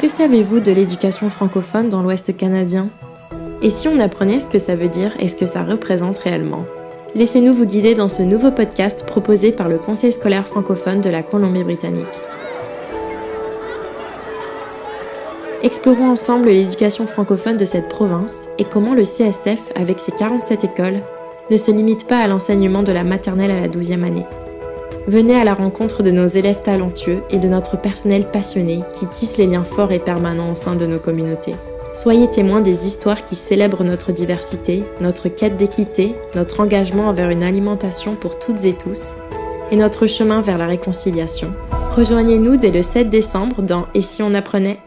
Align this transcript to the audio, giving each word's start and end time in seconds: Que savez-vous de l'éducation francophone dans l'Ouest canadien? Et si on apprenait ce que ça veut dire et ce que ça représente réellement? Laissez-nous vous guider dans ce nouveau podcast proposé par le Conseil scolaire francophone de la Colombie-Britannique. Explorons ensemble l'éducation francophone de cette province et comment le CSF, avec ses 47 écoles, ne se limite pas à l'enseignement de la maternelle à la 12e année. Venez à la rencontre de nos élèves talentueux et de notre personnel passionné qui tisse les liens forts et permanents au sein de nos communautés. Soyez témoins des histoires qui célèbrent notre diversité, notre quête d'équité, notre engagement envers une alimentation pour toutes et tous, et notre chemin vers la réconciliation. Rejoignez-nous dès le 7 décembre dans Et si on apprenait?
Que 0.00 0.08
savez-vous 0.08 0.60
de 0.60 0.72
l'éducation 0.72 1.30
francophone 1.30 1.88
dans 1.88 2.02
l'Ouest 2.02 2.36
canadien? 2.36 2.88
Et 3.62 3.70
si 3.70 3.86
on 3.86 4.00
apprenait 4.00 4.40
ce 4.40 4.48
que 4.48 4.58
ça 4.58 4.74
veut 4.74 4.88
dire 4.88 5.12
et 5.20 5.28
ce 5.28 5.36
que 5.36 5.46
ça 5.46 5.62
représente 5.62 6.18
réellement? 6.18 6.64
Laissez-nous 7.14 7.54
vous 7.54 7.66
guider 7.66 7.94
dans 7.94 8.08
ce 8.08 8.22
nouveau 8.22 8.50
podcast 8.50 9.06
proposé 9.06 9.52
par 9.52 9.68
le 9.68 9.78
Conseil 9.78 10.10
scolaire 10.10 10.46
francophone 10.46 11.00
de 11.00 11.10
la 11.10 11.22
Colombie-Britannique. 11.22 12.06
Explorons 15.62 16.10
ensemble 16.10 16.48
l'éducation 16.48 17.06
francophone 17.06 17.56
de 17.56 17.64
cette 17.64 17.88
province 17.88 18.48
et 18.58 18.64
comment 18.64 18.94
le 18.94 19.04
CSF, 19.04 19.60
avec 19.76 20.00
ses 20.00 20.10
47 20.10 20.64
écoles, 20.64 21.02
ne 21.50 21.56
se 21.56 21.70
limite 21.70 22.08
pas 22.08 22.18
à 22.18 22.26
l'enseignement 22.26 22.82
de 22.82 22.90
la 22.90 23.04
maternelle 23.04 23.52
à 23.52 23.60
la 23.60 23.68
12e 23.68 24.02
année. 24.02 24.26
Venez 25.06 25.34
à 25.34 25.44
la 25.44 25.54
rencontre 25.54 26.02
de 26.02 26.10
nos 26.10 26.26
élèves 26.26 26.60
talentueux 26.60 27.22
et 27.30 27.38
de 27.38 27.48
notre 27.48 27.80
personnel 27.80 28.30
passionné 28.30 28.80
qui 28.92 29.06
tisse 29.06 29.36
les 29.36 29.46
liens 29.46 29.64
forts 29.64 29.92
et 29.92 29.98
permanents 29.98 30.52
au 30.52 30.56
sein 30.56 30.74
de 30.74 30.86
nos 30.86 30.98
communautés. 30.98 31.56
Soyez 31.92 32.30
témoins 32.30 32.60
des 32.60 32.86
histoires 32.86 33.22
qui 33.22 33.34
célèbrent 33.34 33.84
notre 33.84 34.12
diversité, 34.12 34.84
notre 35.00 35.28
quête 35.28 35.56
d'équité, 35.56 36.14
notre 36.34 36.60
engagement 36.60 37.08
envers 37.08 37.30
une 37.30 37.42
alimentation 37.42 38.14
pour 38.14 38.38
toutes 38.38 38.64
et 38.64 38.72
tous, 38.72 39.14
et 39.70 39.76
notre 39.76 40.06
chemin 40.06 40.40
vers 40.40 40.56
la 40.56 40.66
réconciliation. 40.66 41.52
Rejoignez-nous 41.94 42.56
dès 42.56 42.70
le 42.70 42.80
7 42.80 43.10
décembre 43.10 43.60
dans 43.60 43.86
Et 43.94 44.00
si 44.00 44.22
on 44.22 44.32
apprenait? 44.32 44.78